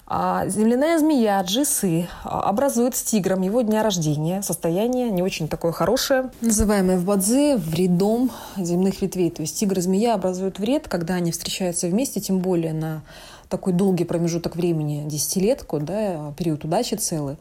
А 0.07 0.47
земляная 0.47 0.99
змея 0.99 1.41
Джисы 1.41 2.07
а, 2.23 2.41
образует 2.41 2.95
с 2.95 3.01
тигром 3.01 3.41
его 3.41 3.61
дня 3.61 3.81
рождения. 3.81 4.43
Состояние 4.43 5.09
не 5.09 5.23
очень 5.23 5.47
такое 5.47 5.71
хорошее, 5.71 6.29
называемое 6.41 6.99
в 6.99 7.05
Бадзе 7.05 7.57
вредом 7.57 8.29
земных 8.55 9.01
ветвей. 9.01 9.31
То 9.31 9.41
есть 9.41 9.57
тигр 9.57 9.79
и 9.79 9.81
змея 9.81 10.13
образуют 10.13 10.59
вред, 10.59 10.87
когда 10.87 11.15
они 11.15 11.31
встречаются 11.31 11.87
вместе, 11.87 12.21
тем 12.21 12.37
более 12.37 12.73
на 12.73 13.01
такой 13.49 13.73
долгий 13.73 14.05
промежуток 14.05 14.55
времени, 14.55 15.07
десятилетку, 15.07 15.79
да, 15.79 16.33
период 16.37 16.65
удачи 16.65 16.95
целый. 16.95 17.37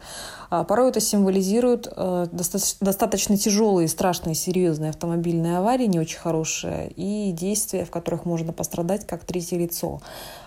А 0.51 0.65
порой 0.65 0.91
это 0.91 1.01
символизирует 1.01 1.89
э, 1.91 2.27
достаточно 2.31 3.37
тяжелые, 3.37 3.89
страшные, 3.89 4.35
серьезные 4.35 4.91
автомобильные 4.91 5.59
аварии, 5.59 5.87
не 5.87 5.99
очень 5.99 6.19
хорошие, 6.19 6.91
и 6.97 7.33
действия, 7.33 7.85
в 7.85 7.91
которых 7.91 8.25
можно 8.25 8.53
пострадать 8.53 9.07
как 9.07 9.25
третье 9.25 9.59
лицо. 9.59 10.01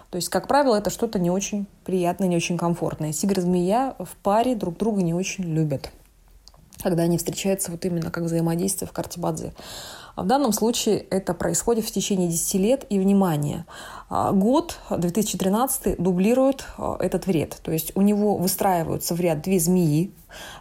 То 0.09 0.15
есть, 0.15 0.29
как 0.29 0.47
правило, 0.47 0.75
это 0.75 0.89
что-то 0.89 1.19
не 1.19 1.29
очень 1.29 1.67
приятное, 1.83 2.27
не 2.27 2.35
очень 2.35 2.57
комфортное. 2.57 3.11
Тигр 3.11 3.39
и 3.39 3.41
змея 3.41 3.95
в 3.99 4.15
паре 4.23 4.55
друг 4.55 4.77
друга 4.77 5.01
не 5.01 5.13
очень 5.13 5.43
любят, 5.43 5.91
когда 6.81 7.03
они 7.03 7.17
встречаются 7.17 7.71
вот 7.71 7.83
именно 7.85 8.09
как 8.09 8.23
взаимодействие 8.23 8.87
в 8.87 8.93
карте 8.93 9.19
Бадзи. 9.19 9.53
А 10.17 10.23
в 10.23 10.25
данном 10.25 10.51
случае 10.51 10.97
это 10.97 11.35
происходит 11.35 11.85
в 11.85 11.91
течение 11.91 12.27
10 12.27 12.53
лет. 12.55 12.85
И, 12.89 12.97
внимание, 12.97 13.65
а, 14.09 14.31
год 14.31 14.79
2013 14.89 16.01
дублирует 16.01 16.65
а, 16.77 16.97
этот 16.99 17.27
вред. 17.27 17.59
То 17.61 17.71
есть 17.71 17.91
у 17.95 18.01
него 18.01 18.35
выстраиваются 18.35 19.13
в 19.13 19.19
ряд 19.19 19.43
две 19.43 19.59
змеи. 19.59 20.11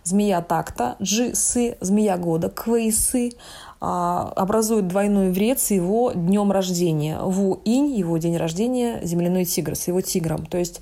Змея 0.04 0.42
такта, 0.42 0.96
джи-сы, 1.00 1.78
змея 1.80 2.18
года, 2.18 2.50
квейсы, 2.50 3.32
образуют 3.78 4.88
двойной 4.88 5.30
вред 5.30 5.61
с 5.61 5.71
его 5.71 6.12
днем 6.12 6.50
рождения. 6.50 7.18
Ву 7.21 7.61
инь, 7.64 7.95
его 7.95 8.16
день 8.18 8.37
рождения, 8.37 9.00
земляной 9.02 9.45
тигр, 9.45 9.76
с 9.76 9.87
его 9.88 10.00
тигром. 10.00 10.47
То 10.47 10.59
есть 10.59 10.80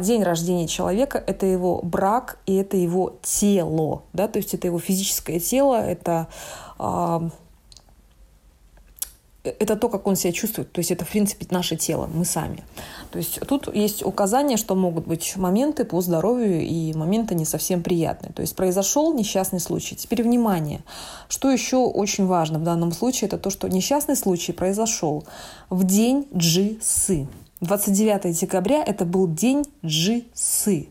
день 0.00 0.22
рождения 0.22 0.66
человека– 0.66 1.22
это 1.26 1.46
его 1.46 1.80
брак 1.82 2.38
и 2.46 2.56
это 2.56 2.76
его 2.76 3.16
тело. 3.22 4.02
Да? 4.12 4.28
То 4.28 4.38
есть 4.38 4.54
это 4.54 4.66
его 4.66 4.78
физическое 4.78 5.38
тело, 5.38 5.76
это 5.76 6.28
это 9.44 9.76
то, 9.76 9.88
как 9.88 10.06
он 10.06 10.16
себя 10.16 10.32
чувствует. 10.32 10.72
То 10.72 10.78
есть 10.78 10.90
это, 10.90 11.04
в 11.04 11.10
принципе, 11.10 11.46
наше 11.50 11.76
тело, 11.76 12.08
мы 12.12 12.24
сами. 12.24 12.64
То 13.10 13.18
есть 13.18 13.38
тут 13.46 13.74
есть 13.74 14.02
указание, 14.02 14.56
что 14.56 14.74
могут 14.74 15.06
быть 15.06 15.36
моменты 15.36 15.84
по 15.84 16.00
здоровью 16.00 16.62
и 16.62 16.94
моменты 16.94 17.34
не 17.34 17.44
совсем 17.44 17.82
приятные. 17.82 18.32
То 18.32 18.40
есть 18.40 18.56
произошел 18.56 19.12
несчастный 19.12 19.60
случай. 19.60 19.96
Теперь 19.96 20.22
внимание. 20.22 20.82
Что 21.28 21.50
еще 21.50 21.76
очень 21.76 22.26
важно 22.26 22.58
в 22.58 22.62
данном 22.62 22.92
случае, 22.92 23.28
это 23.28 23.38
то, 23.38 23.50
что 23.50 23.68
несчастный 23.68 24.16
случай 24.16 24.52
произошел 24.52 25.24
в 25.68 25.84
день 25.84 26.26
Джи-Сы. 26.34 27.26
29 27.60 28.38
декабря 28.38 28.82
это 28.82 29.04
был 29.04 29.28
день 29.28 29.64
Джи-Сы. 29.84 30.88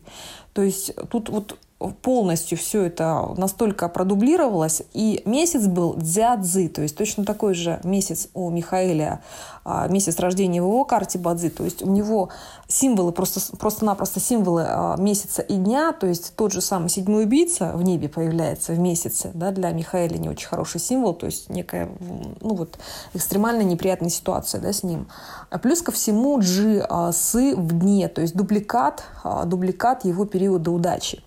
То 0.52 0.62
есть 0.62 0.94
тут 1.10 1.28
вот 1.28 1.58
полностью 1.90 2.58
все 2.58 2.84
это 2.84 3.34
настолько 3.36 3.88
продублировалось. 3.88 4.82
И 4.92 5.22
месяц 5.24 5.66
был 5.66 5.94
дзядзы, 5.94 6.68
то 6.68 6.82
есть 6.82 6.96
точно 6.96 7.24
такой 7.24 7.54
же 7.54 7.80
месяц 7.84 8.28
у 8.34 8.50
Михаэля, 8.50 9.20
а, 9.64 9.88
месяц 9.88 10.18
рождения 10.18 10.60
в 10.60 10.66
его 10.66 10.84
карте 10.84 11.18
бадзи. 11.18 11.50
То 11.50 11.64
есть 11.64 11.82
у 11.82 11.90
него 11.90 12.28
символы, 12.68 13.12
просто, 13.12 13.40
просто-напросто 13.56 14.20
символы 14.20 14.64
а, 14.66 14.96
месяца 14.98 15.42
и 15.42 15.56
дня, 15.56 15.92
то 15.92 16.06
есть 16.06 16.34
тот 16.36 16.52
же 16.52 16.60
самый 16.60 16.90
седьмой 16.90 17.24
убийца 17.24 17.72
в 17.74 17.82
небе 17.82 18.08
появляется 18.08 18.72
в 18.72 18.78
месяце, 18.78 19.30
да, 19.34 19.50
для 19.50 19.70
Михаэля 19.70 20.18
не 20.18 20.28
очень 20.28 20.48
хороший 20.48 20.80
символ, 20.80 21.14
то 21.14 21.26
есть 21.26 21.48
некая, 21.48 21.88
ну 22.40 22.54
вот, 22.54 22.78
экстремально 23.14 23.62
неприятная 23.62 24.10
ситуация, 24.10 24.60
да, 24.60 24.72
с 24.72 24.82
ним. 24.82 25.06
А 25.50 25.58
плюс 25.58 25.80
ко 25.80 25.92
всему 25.92 26.38
джи 26.40 26.86
сы 27.12 27.56
в 27.56 27.78
дне, 27.78 28.08
то 28.08 28.20
есть 28.20 28.34
дубликат, 28.34 29.04
дубликат 29.46 30.04
его 30.04 30.26
периода 30.26 30.70
удачи 30.70 31.22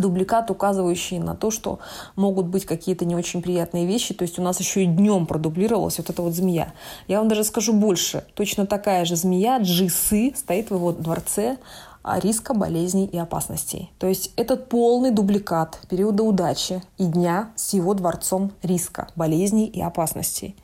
дубликат, 0.00 0.50
указывающий 0.50 1.18
на 1.18 1.34
то, 1.34 1.50
что 1.50 1.78
могут 2.16 2.46
быть 2.46 2.64
какие-то 2.66 3.04
не 3.04 3.16
очень 3.16 3.42
приятные 3.42 3.86
вещи. 3.86 4.14
То 4.14 4.22
есть 4.22 4.38
у 4.38 4.42
нас 4.42 4.60
еще 4.60 4.84
и 4.84 4.86
днем 4.86 5.26
продублировалась 5.26 5.98
вот 5.98 6.10
эта 6.10 6.22
вот 6.22 6.34
змея. 6.34 6.72
Я 7.06 7.18
вам 7.18 7.28
даже 7.28 7.44
скажу 7.44 7.72
больше. 7.72 8.24
Точно 8.34 8.66
такая 8.66 9.04
же 9.04 9.16
змея, 9.16 9.58
джисы, 9.58 10.32
стоит 10.36 10.70
в 10.70 10.74
его 10.74 10.92
дворце 10.92 11.58
риска, 12.16 12.54
болезней 12.54 13.06
и 13.06 13.18
опасностей. 13.18 13.92
То 13.98 14.06
есть 14.06 14.32
это 14.36 14.56
полный 14.56 15.10
дубликат 15.10 15.78
периода 15.88 16.22
удачи 16.22 16.82
и 16.96 17.04
дня 17.04 17.50
с 17.56 17.72
его 17.74 17.94
дворцом 17.94 18.52
риска, 18.62 19.08
болезней 19.16 19.66
и 19.66 19.80
опасностей. 19.80 20.56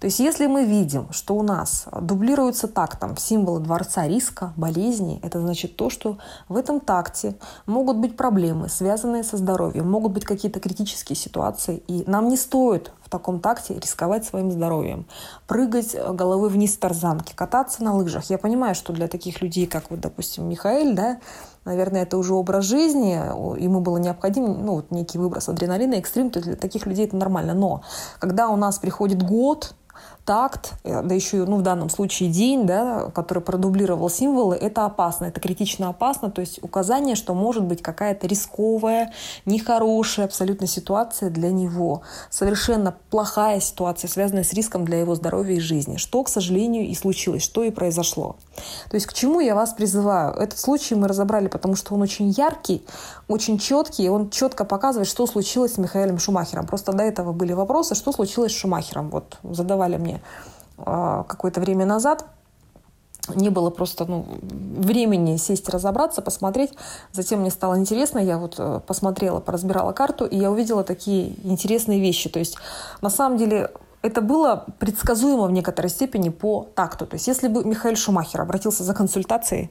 То 0.00 0.06
есть 0.06 0.20
если 0.20 0.46
мы 0.46 0.64
видим, 0.64 1.08
что 1.10 1.34
у 1.34 1.42
нас 1.42 1.86
дублируются 2.00 2.68
тактом 2.68 3.16
символы 3.16 3.60
дворца 3.60 4.06
риска, 4.06 4.52
болезней, 4.56 5.20
это 5.22 5.40
значит 5.40 5.76
то, 5.76 5.90
что 5.90 6.18
в 6.48 6.56
этом 6.56 6.80
такте 6.80 7.34
могут 7.66 7.96
быть 7.96 8.16
проблемы, 8.16 8.68
связанные 8.68 9.24
со 9.24 9.36
здоровьем, 9.36 9.90
могут 9.90 10.12
быть 10.12 10.24
какие-то 10.24 10.60
критические 10.60 11.16
ситуации, 11.16 11.82
и 11.88 12.04
нам 12.06 12.28
не 12.28 12.36
стоит 12.36 12.92
в 13.04 13.10
таком 13.10 13.40
такте 13.40 13.78
рисковать 13.78 14.24
своим 14.24 14.50
здоровьем, 14.50 15.06
прыгать 15.46 15.94
головой 15.94 16.48
вниз 16.48 16.76
тарзанки, 16.76 17.34
кататься 17.34 17.84
на 17.84 17.94
лыжах. 17.94 18.24
Я 18.30 18.38
понимаю, 18.38 18.74
что 18.74 18.92
для 18.92 19.08
таких 19.08 19.42
людей, 19.42 19.66
как 19.66 19.90
вот, 19.90 20.00
допустим, 20.00 20.48
Михаил, 20.48 20.94
да, 20.94 21.18
наверное, 21.64 22.02
это 22.02 22.16
уже 22.18 22.34
образ 22.34 22.64
жизни, 22.64 23.12
ему 23.60 23.80
было 23.80 23.98
необходим 23.98 24.64
ну, 24.64 24.76
вот 24.76 24.90
некий 24.90 25.18
выброс 25.18 25.48
адреналина, 25.48 25.94
экстрим, 25.94 26.30
то 26.30 26.40
для 26.40 26.56
таких 26.56 26.86
людей 26.86 27.06
это 27.06 27.16
нормально. 27.16 27.54
Но 27.54 27.82
когда 28.18 28.48
у 28.48 28.56
нас 28.56 28.78
приходит 28.78 29.22
год, 29.22 29.74
такт, 30.24 30.74
э, 30.84 31.02
да 31.02 31.14
еще 31.14 31.44
ну, 31.44 31.56
в 31.56 31.62
данном 31.62 31.90
случае 31.90 32.30
день, 32.30 32.66
да, 32.66 33.10
который 33.14 33.42
продублировал 33.42 34.08
символы, 34.08 34.56
это 34.56 34.84
опасно, 34.84 35.26
это 35.26 35.40
критично 35.40 35.88
опасно, 35.88 36.30
то 36.30 36.40
есть 36.40 36.62
указание, 36.62 37.14
что 37.14 37.34
может 37.34 37.64
быть 37.64 37.82
какая-то 37.82 38.26
рисковая, 38.26 39.12
нехорошая 39.44 40.26
абсолютно 40.26 40.66
ситуация 40.66 41.30
для 41.30 41.50
него, 41.50 42.02
совершенно 42.30 42.94
плохая 43.10 43.60
ситуация, 43.60 44.08
связанная 44.08 44.44
с 44.44 44.52
риском 44.52 44.84
для 44.84 45.00
его 45.00 45.14
здоровья 45.14 45.56
и 45.56 45.60
жизни, 45.60 45.96
что, 45.96 46.22
к 46.24 46.28
сожалению, 46.28 46.86
и 46.86 46.94
случилось, 46.94 47.42
что 47.42 47.62
и 47.62 47.70
произошло. 47.70 48.36
То 48.88 48.94
есть 48.94 49.06
к 49.06 49.12
чему 49.12 49.40
я 49.40 49.54
вас 49.54 49.74
призываю? 49.74 50.34
Этот 50.34 50.58
случай 50.58 50.94
мы 50.94 51.08
разобрали, 51.08 51.48
потому 51.48 51.76
что 51.76 51.94
он 51.94 52.02
очень 52.02 52.30
яркий, 52.30 52.84
очень 53.28 53.58
четкий, 53.58 54.04
и 54.04 54.08
он 54.08 54.30
четко 54.30 54.64
показывает, 54.64 55.08
что 55.08 55.26
случилось 55.26 55.74
с 55.74 55.78
Михаилом 55.78 56.18
Шумахером. 56.18 56.66
Просто 56.66 56.92
до 56.92 57.02
этого 57.02 57.32
были 57.32 57.52
вопросы, 57.52 57.94
что 57.94 58.12
случилось 58.12 58.52
с 58.52 58.56
Шумахером. 58.56 59.10
Вот 59.10 59.38
задавали 59.42 59.96
мне 59.96 60.13
а, 60.78 61.24
какое-то 61.24 61.60
время 61.60 61.86
назад. 61.86 62.26
Не 63.34 63.48
было 63.48 63.70
просто 63.70 64.04
ну, 64.04 64.26
времени 64.42 65.36
сесть 65.36 65.68
разобраться, 65.70 66.20
посмотреть. 66.20 66.72
Затем 67.12 67.40
мне 67.40 67.50
стало 67.50 67.78
интересно, 67.78 68.18
я 68.18 68.36
вот 68.36 68.56
э, 68.58 68.80
посмотрела, 68.86 69.40
поразбирала 69.40 69.92
карту, 69.92 70.26
и 70.26 70.36
я 70.36 70.50
увидела 70.50 70.84
такие 70.84 71.34
интересные 71.42 72.00
вещи. 72.00 72.28
То 72.28 72.38
есть, 72.38 72.56
на 73.00 73.08
самом 73.08 73.38
деле, 73.38 73.70
это 74.04 74.20
было 74.20 74.66
предсказуемо 74.78 75.46
в 75.46 75.50
некоторой 75.50 75.90
степени 75.90 76.28
по 76.28 76.68
такту. 76.74 77.06
То 77.06 77.14
есть 77.14 77.26
если 77.26 77.48
бы 77.48 77.64
Михаил 77.64 77.96
Шумахер 77.96 78.42
обратился 78.42 78.84
за 78.84 78.92
консультацией, 78.92 79.70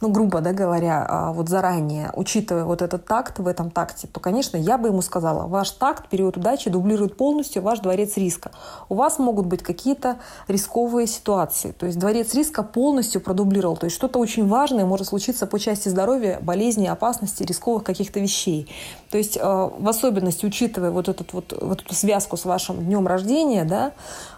ну, 0.00 0.08
грубо 0.10 0.40
да, 0.40 0.52
говоря, 0.52 1.04
а, 1.06 1.32
вот 1.32 1.48
заранее, 1.48 2.10
учитывая 2.14 2.64
вот 2.64 2.82
этот 2.82 3.04
такт 3.04 3.38
в 3.38 3.46
этом 3.46 3.70
такте, 3.70 4.06
то, 4.06 4.20
конечно, 4.20 4.56
я 4.56 4.78
бы 4.78 4.88
ему 4.88 5.02
сказала, 5.02 5.46
ваш 5.46 5.72
такт, 5.72 6.08
период 6.08 6.36
удачи 6.36 6.70
дублирует 6.70 7.16
полностью 7.16 7.62
ваш 7.62 7.80
дворец 7.80 8.16
риска. 8.16 8.52
У 8.88 8.94
вас 8.94 9.18
могут 9.18 9.46
быть 9.46 9.62
какие-то 9.62 10.16
рисковые 10.46 11.06
ситуации. 11.06 11.72
То 11.72 11.86
есть 11.86 11.98
дворец 11.98 12.32
риска 12.34 12.62
полностью 12.62 13.20
продублировал. 13.20 13.76
То 13.76 13.84
есть 13.84 13.96
что-то 13.96 14.18
очень 14.18 14.48
важное 14.48 14.86
может 14.86 15.08
случиться 15.08 15.46
по 15.46 15.58
части 15.58 15.90
здоровья, 15.90 16.38
болезней, 16.40 16.88
опасности, 16.88 17.42
рисковых 17.42 17.84
каких-то 17.84 18.20
вещей. 18.20 18.68
То 19.10 19.18
есть 19.18 19.38
а, 19.40 19.66
в 19.66 19.88
особенности, 19.88 20.44
учитывая 20.46 20.90
вот, 20.90 21.08
этот 21.08 21.32
вот, 21.32 21.56
вот 21.60 21.82
эту 21.82 21.94
связку 21.94 22.36
с 22.36 22.44
вашим 22.44 22.84
днем 22.84 23.06
рождения, 23.06 23.64
да, 23.64 23.92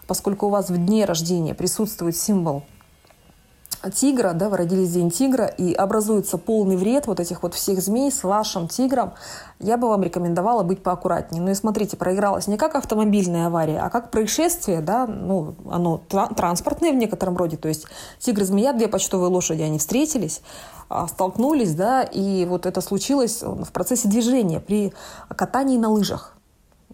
поскольку 0.07 0.47
у 0.47 0.51
вас 0.51 0.71
в 0.71 0.77
дне 0.77 1.05
рождения 1.05 1.55
присутствует 1.55 2.17
символ 2.17 2.63
тигра, 3.89 4.33
да, 4.33 4.51
родились 4.51 4.93
день 4.93 5.11
тигра, 5.11 5.47
и 5.47 5.73
образуется 5.73 6.37
полный 6.37 6.77
вред 6.77 7.07
вот 7.07 7.21
этих 7.21 7.43
вот 7.43 7.55
всех 7.55 7.81
змей 7.81 8.13
с 8.13 8.23
вашим 8.25 8.69
тигром, 8.69 9.15
я 9.59 9.77
бы 9.77 9.89
вам 9.89 10.03
рекомендовала 10.03 10.63
быть 10.63 10.83
поаккуратнее. 10.83 11.43
Ну 11.43 11.51
и 11.51 11.55
смотрите, 11.55 11.97
проигралась 11.97 12.47
не 12.47 12.59
как 12.59 12.75
автомобильная 12.75 13.47
авария, 13.47 13.81
а 13.81 13.91
как 13.91 14.11
происшествие, 14.11 14.81
да, 14.81 15.07
ну, 15.07 15.55
оно 15.71 16.03
транспортное 16.37 16.93
в 16.93 16.97
некотором 16.97 17.37
роде, 17.37 17.57
то 17.57 17.69
есть 17.69 17.87
тигр 18.19 18.43
и 18.43 18.45
змея, 18.45 18.73
две 18.73 18.89
почтовые 18.89 19.31
лошади, 19.31 19.63
они 19.63 19.79
встретились, 19.79 20.43
а, 20.89 21.07
столкнулись, 21.09 21.75
да, 21.75 22.03
и 22.03 22.45
вот 22.45 22.67
это 22.67 22.81
случилось 22.81 23.43
в 23.43 23.71
процессе 23.73 24.09
движения 24.09 24.61
при 24.61 24.93
катании 25.29 25.79
на 25.79 25.89
лыжах. 25.89 26.35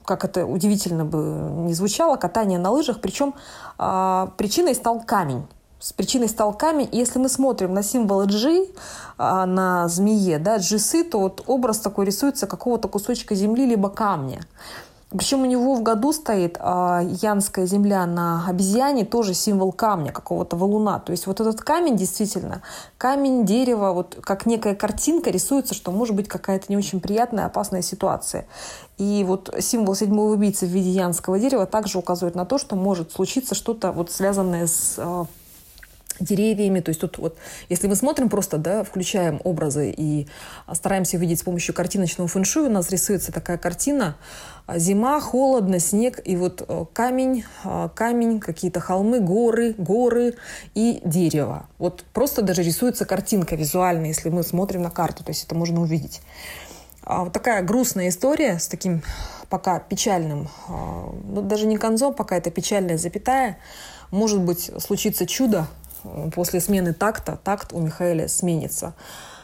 Как 0.05 0.25
это 0.25 0.47
удивительно 0.47 1.05
бы 1.05 1.19
не 1.67 1.75
звучало, 1.75 2.17
катание 2.17 2.61
на 2.61 2.71
лыжах, 2.71 3.01
причем 3.01 3.35
а, 3.77 4.33
причиной 4.37 4.77
стал 4.77 5.01
камень 5.01 5.47
с 5.87 5.93
причиной 5.93 6.29
стал 6.29 6.53
камень. 6.53 6.89
И 6.91 6.99
если 6.99 7.21
мы 7.21 7.29
смотрим 7.29 7.73
на 7.73 7.85
символ 7.85 8.27
G, 8.27 8.67
а, 9.19 9.47
на 9.47 9.87
змее, 9.87 10.41
да, 10.41 10.57
джисы, 10.57 11.05
то 11.05 11.21
вот 11.21 11.45
образ 11.47 11.79
такой 11.79 12.07
рисуется 12.07 12.49
какого-то 12.49 12.89
кусочка 12.89 13.37
земли 13.37 13.67
либо 13.67 13.89
камня. 13.89 14.41
Причем 15.11 15.43
у 15.43 15.45
него 15.45 15.77
в 15.77 15.85
году 15.85 16.13
стоит 16.13 16.57
а, 16.59 17.03
янская 17.23 17.67
земля 17.67 18.05
на 18.05 18.49
обезьяне, 18.49 19.05
тоже 19.05 19.33
символ 19.33 19.71
камня, 19.71 20.11
какого-то 20.11 20.57
валуна. 20.57 20.99
То 20.99 21.13
есть 21.13 21.29
вот 21.29 21.41
этот 21.41 21.61
камень 21.61 21.97
действительно, 21.97 22.63
камень, 22.99 23.47
дерево, 23.47 23.93
вот 23.93 24.19
как 24.21 24.45
некая 24.45 24.75
картинка 24.75 25.31
рисуется, 25.31 25.75
что 25.75 25.93
может 25.93 26.17
быть 26.17 26.27
какая-то 26.27 26.65
не 26.69 26.77
очень 26.77 27.01
приятная, 27.01 27.47
опасная 27.47 27.83
ситуация. 27.83 28.49
И 28.99 29.25
вот 29.25 29.55
символ 29.61 29.95
седьмого 29.95 30.33
убийцы 30.33 30.67
в 30.67 30.71
виде 30.71 30.91
янского 30.91 31.39
дерева 31.39 31.65
также 31.65 31.99
указывает 31.99 32.35
на 32.35 32.45
то, 32.45 32.59
что 32.59 32.75
может 32.75 33.13
случиться 33.13 33.55
что-то 33.55 33.93
вот 33.93 34.11
связанное 34.11 34.67
с 34.67 34.97
а, 34.99 35.27
деревьями. 36.21 36.81
То 36.81 36.91
есть 36.91 37.01
тут 37.01 37.19
вот, 37.19 37.37
если 37.69 37.87
мы 37.87 37.97
смотрим 37.97 38.29
просто, 38.29 38.59
да, 38.59 38.85
включаем 38.85 39.41
образы 39.45 39.95
и 39.97 40.27
стараемся 40.73 41.17
видеть 41.17 41.41
с 41.41 41.43
помощью 41.43 41.75
картиночного 41.75 42.29
фэншуя, 42.29 42.69
у 42.69 42.73
нас 42.73 42.91
рисуется 42.91 43.33
такая 43.33 43.59
картина. 43.59 44.17
Зима, 44.75 45.21
холодно, 45.21 45.79
снег, 45.79 46.21
и 46.25 46.35
вот 46.35 46.65
э, 46.67 46.85
камень, 46.93 47.45
э, 47.65 47.89
камень, 47.95 48.41
какие-то 48.41 48.81
холмы, 48.81 49.21
горы, 49.21 49.75
горы 49.79 50.35
и 50.75 51.01
дерево. 51.05 51.69
Вот 51.79 52.05
просто 52.13 52.43
даже 52.43 52.65
рисуется 52.65 53.05
картинка 53.05 53.55
визуально, 53.55 54.07
если 54.07 54.29
мы 54.29 54.43
смотрим 54.43 54.83
на 54.83 54.91
карту, 54.91 55.23
то 55.23 55.31
есть 55.31 55.45
это 55.45 55.55
можно 55.55 55.81
увидеть. 55.81 56.21
А 57.05 57.23
вот 57.23 57.33
такая 57.33 57.63
грустная 57.63 58.09
история 58.09 58.59
с 58.59 58.67
таким 58.67 59.03
пока 59.49 59.79
печальным, 59.79 60.49
ну 60.69 61.43
даже 61.43 61.69
не 61.69 61.77
концом, 61.77 62.13
пока 62.13 62.37
это 62.37 62.51
печальная 62.51 62.99
запятая. 62.99 63.59
Может 64.11 64.41
быть, 64.41 64.73
случится 64.79 65.25
чудо, 65.25 65.69
после 66.35 66.61
смены 66.61 66.93
такта 66.93 67.39
такт 67.43 67.73
у 67.73 67.81
Михаэля 67.81 68.29
сменится. 68.29 68.95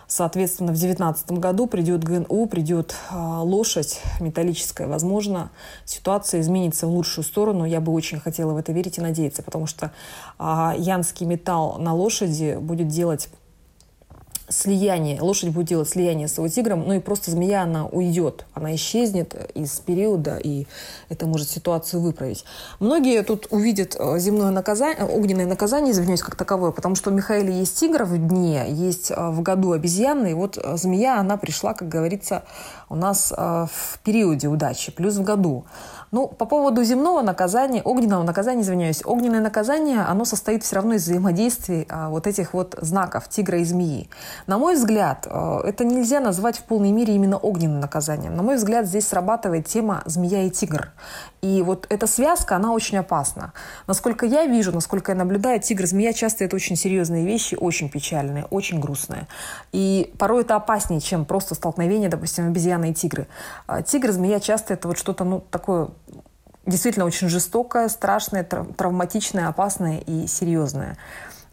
Соответственно, 0.07 0.73
в 0.73 0.77
2019 0.77 1.33
году 1.33 1.67
придет 1.67 2.05
ГНУ, 2.05 2.47
придет 2.47 2.95
э, 3.11 3.17
лошадь 3.17 4.03
металлическая. 4.21 4.87
Возможно, 4.87 5.51
ситуация 5.87 6.43
изменится 6.43 6.87
в 6.87 6.91
лучшую 6.91 7.25
сторону. 7.25 7.65
Я 7.65 7.81
бы 7.81 7.93
очень 7.93 8.21
хотела 8.21 8.53
в 8.53 8.59
это 8.59 8.73
верить 8.73 8.99
и 8.99 9.01
надеяться, 9.01 9.43
потому 9.43 9.67
что 9.67 9.91
э, 10.39 10.73
янский 10.77 11.25
металл 11.25 11.79
на 11.79 11.95
лошади 11.95 12.59
будет 12.61 12.89
делать 12.89 13.31
слияние, 14.53 15.21
лошадь 15.21 15.51
будет 15.51 15.67
делать 15.67 15.89
слияние 15.89 16.29
с 16.29 16.37
его 16.37 16.49
тигром, 16.49 16.85
ну 16.87 16.95
и 16.95 17.01
просто 17.01 17.31
змея, 17.31 17.63
она 17.63 17.87
уйдет, 17.87 18.47
она 18.55 18.75
исчезнет 18.75 19.35
из 19.55 19.81
периода, 19.81 20.39
и 20.43 20.67
это 21.09 21.27
может 21.27 21.49
ситуацию 21.49 22.01
выправить. 22.01 22.45
Многие 22.79 23.23
тут 23.23 23.49
увидят 23.51 23.97
э, 23.99 24.19
земное 24.19 24.51
наказание, 24.51 25.05
огненное 25.05 25.47
наказание, 25.47 25.93
извиняюсь, 25.93 26.23
как 26.23 26.37
таковое, 26.37 26.71
потому 26.71 26.95
что 26.95 27.11
у 27.11 27.15
Михаила 27.15 27.49
есть 27.49 27.79
тигр 27.79 28.05
в 28.05 28.17
дне, 28.17 28.67
есть 28.69 29.11
э, 29.11 29.31
в 29.31 29.43
году 29.43 29.73
обезьяны, 29.73 30.33
и 30.33 30.35
вот 30.35 30.59
э, 30.63 30.77
змея, 30.77 31.19
она 31.19 31.37
пришла, 31.37 31.75
как 31.75 31.89
говорится, 31.89 32.45
у 32.89 32.95
нас 32.95 33.33
в 33.33 33.99
периоде 34.05 34.49
удачи, 34.49 34.93
плюс 34.93 35.17
в 35.17 35.23
году. 35.23 35.65
Ну, 36.15 36.29
по 36.29 36.45
поводу 36.45 36.85
земного 36.85 37.23
наказания, 37.23 37.81
огненного 37.83 38.23
наказания, 38.23 38.61
извиняюсь, 38.61 39.01
огненное 39.03 39.41
наказание, 39.41 40.01
оно 40.01 40.27
состоит 40.27 40.63
все 40.63 40.77
равно 40.77 40.93
из 40.93 41.05
взаимодействий 41.05 41.87
а, 41.89 42.11
вот 42.11 42.27
этих 42.27 42.53
вот 42.53 42.75
знаков 42.83 43.31
тигра 43.31 43.61
и 43.61 43.65
змеи. 43.65 44.11
На 44.47 44.59
мой 44.59 44.75
взгляд, 44.75 45.27
а, 45.31 45.63
это 45.65 45.87
нельзя 45.87 46.21
назвать 46.21 46.59
в 46.59 46.65
полной 46.65 46.93
мере 46.93 47.15
именно 47.15 47.39
огненным 47.39 47.81
наказанием. 47.81 48.37
На 48.37 48.43
мой 48.43 48.57
взгляд, 48.57 48.85
здесь 48.85 49.09
срабатывает 49.09 49.67
тема 49.67 50.03
змея 50.05 50.43
и 50.43 50.51
тигр. 50.51 50.93
И 51.41 51.63
вот 51.63 51.87
эта 51.89 52.07
связка, 52.07 52.57
она 52.57 52.73
очень 52.73 52.99
опасна. 52.99 53.55
Насколько 53.87 54.27
я 54.27 54.45
вижу, 54.45 54.71
насколько 54.71 55.13
я 55.13 55.17
наблюдаю, 55.17 55.61
тигр 55.61 55.87
змея 55.87 56.13
часто 56.13 56.45
это 56.45 56.55
очень 56.55 56.77
серьезные 56.77 57.25
вещи, 57.25 57.57
очень 57.59 57.89
печальные, 57.89 58.45
очень 58.51 58.81
грустные. 58.81 59.27
И 59.73 60.13
порой 60.19 60.43
это 60.43 60.57
опаснее, 60.57 61.01
чем 61.01 61.25
просто 61.25 61.55
столкновение, 61.55 62.11
допустим, 62.11 62.49
обезьяны 62.49 62.91
и 62.91 62.95
тигры. 62.95 63.29
А, 63.67 63.81
тигр, 63.81 64.13
змея 64.13 64.41
часто 64.41 64.75
это 64.75 64.89
вот 64.89 64.99
что-то, 64.99 65.25
ну, 65.25 65.43
такое 65.51 65.89
действительно 66.67 67.05
очень 67.05 67.29
жестокое, 67.29 67.89
страшное, 67.89 68.45
травматичное, 68.45 69.49
опасное 69.49 69.99
и 69.99 70.27
серьезное. 70.27 70.97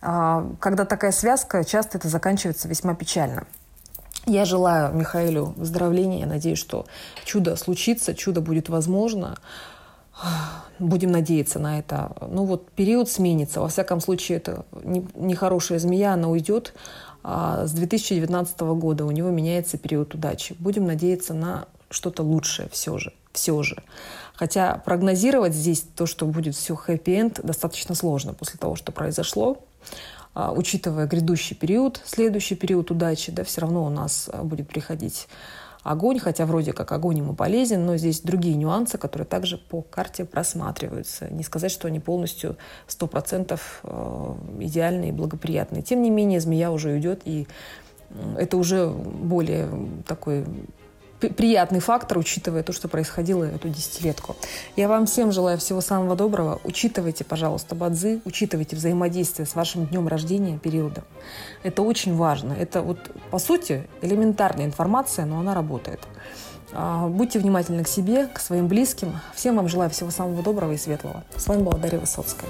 А, 0.02 0.48
когда 0.60 0.86
такая 0.86 1.12
связка, 1.12 1.64
часто 1.64 1.98
это 1.98 2.08
заканчивается 2.08 2.68
весьма 2.68 2.96
печально. 2.96 3.46
Я 4.26 4.46
желаю 4.46 4.94
Михаилу 4.94 5.54
выздоровления. 5.58 6.20
Я 6.20 6.26
надеюсь, 6.26 6.60
что 6.60 6.86
чудо 7.26 7.56
случится, 7.56 8.14
чудо 8.14 8.42
будет 8.42 8.70
возможно. 8.70 9.38
Будем 10.78 11.12
надеяться 11.12 11.60
на 11.60 11.80
это. 11.80 12.12
Ну 12.22 12.46
вот 12.46 12.70
период 12.72 13.10
сменится. 13.10 13.62
Во 13.62 13.70
всяком 13.70 14.02
случае, 14.02 14.38
это 14.38 14.66
нехорошая 15.16 15.80
змея, 15.80 16.14
она 16.14 16.30
уйдет. 16.30 16.74
А 17.24 17.66
с 17.66 17.72
2019 17.72 18.60
года 18.60 19.06
у 19.06 19.12
него 19.12 19.30
меняется 19.30 19.78
период 19.78 20.14
удачи. 20.14 20.56
Будем 20.60 20.86
надеяться 20.86 21.34
на 21.34 21.66
что-то 21.90 22.24
лучшее 22.24 22.70
все 22.72 22.98
же. 22.98 23.14
Все 23.40 23.64
же. 23.64 23.82
Хотя 24.36 24.82
прогнозировать 24.84 25.54
здесь 25.54 25.86
то, 25.96 26.06
что 26.06 26.26
будет 26.26 26.56
все 26.56 26.76
хэппи-энд, 26.76 27.40
достаточно 27.42 27.96
сложно 27.96 28.34
после 28.34 28.60
того, 28.60 28.76
что 28.76 28.92
произошло. 28.92 29.64
А, 30.34 30.52
учитывая 30.52 31.08
грядущий 31.08 31.56
период, 31.56 32.02
следующий 32.04 32.56
период 32.56 32.92
удачи, 32.92 33.32
да, 33.32 33.46
все 33.46 33.62
равно 33.62 33.86
у 33.86 33.90
нас 33.90 34.30
а, 34.30 34.44
будет 34.44 34.68
приходить 34.68 35.30
огонь, 35.84 36.20
хотя 36.20 36.46
вроде 36.46 36.74
как 36.74 36.92
огонь 36.92 37.20
ему 37.20 37.34
полезен, 37.34 37.86
но 37.86 37.96
здесь 37.96 38.20
другие 38.20 38.58
нюансы, 38.58 38.98
которые 38.98 39.26
также 39.26 39.58
по 39.58 39.82
карте 39.82 40.26
просматриваются. 40.26 41.34
Не 41.34 41.44
сказать, 41.44 41.72
что 41.72 41.88
они 41.88 42.02
полностью 42.02 42.58
100% 42.90 43.58
а, 43.84 44.38
идеальные 44.60 45.12
и 45.12 45.14
благоприятные. 45.14 45.82
Тем 45.82 46.02
не 46.02 46.10
менее, 46.10 46.42
змея 46.42 46.72
уже 46.72 46.90
уйдет, 46.90 47.22
и 47.24 47.48
это 48.38 48.58
уже 48.58 48.90
более 48.90 49.70
такой 50.06 50.44
приятный 51.20 51.80
фактор, 51.80 52.18
учитывая 52.18 52.64
то, 52.64 52.72
что 52.74 52.88
происходило 52.88 53.44
эту 53.44 53.70
десятилетку. 53.70 54.36
Я 54.76 54.88
вам 54.88 55.06
всем 55.06 55.32
желаю 55.32 55.58
всего 55.58 55.82
самого 55.82 56.16
доброго. 56.16 56.60
Учитывайте, 56.64 57.24
пожалуйста, 57.24 57.76
бадзы, 57.76 58.22
учитывайте 58.26 58.76
взаимодействие 58.76 59.46
с 59.46 59.56
вашим 59.56 59.86
днем 59.86 60.08
рождения, 60.08 60.58
периодом. 60.58 61.04
Это 61.64 61.82
очень 61.82 62.16
важно. 62.16 62.54
Это 62.54 62.82
вот, 62.82 63.00
по 63.32 63.40
сути, 63.40 63.88
элементарная 64.02 64.66
информация, 64.66 65.26
но 65.26 65.40
она 65.40 65.54
работает. 65.54 66.00
А, 66.72 67.08
будьте 67.08 67.40
внимательны 67.40 67.84
к 67.84 67.88
себе, 67.88 68.28
к 68.28 68.40
своим 68.40 68.68
близким. 68.68 69.20
Всем 69.34 69.56
вам 69.56 69.68
желаю 69.68 69.90
всего 69.90 70.12
самого 70.12 70.44
доброго 70.44 70.74
и 70.74 70.78
светлого. 70.78 71.24
С 71.36 71.48
вами 71.48 71.64
была 71.64 71.78
Дарья 71.78 72.00
Высоцкая. 72.00 72.50